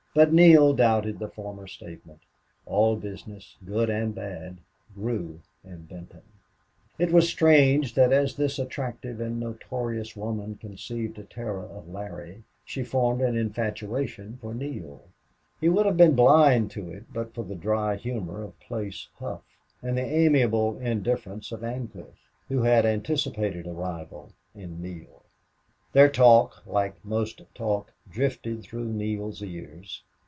[0.13, 2.19] But Neale doubted the former statement.
[2.65, 4.57] All business, good and bad,
[4.93, 6.23] grew in Benton.
[6.99, 12.43] It was strange that as this attractive and notorious woman conceived a terror of Larry,
[12.65, 15.03] she formed an infatuation for Neale.
[15.61, 19.45] He would have been blind to it but for the dry humor of Place Hough,
[19.81, 25.19] and the amiable indifference of Ancliffe, who had anticipated a rival in Neale.
[25.93, 30.03] Their talk, like most talk, drifted through Neale's ears.